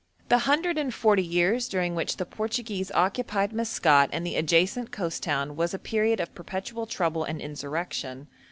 [0.29, 5.21] The hundred and forty years during which the Portuguese occupied Maskat and the adjacent coast
[5.21, 8.27] town was a period of perpetual trouble and insurrection.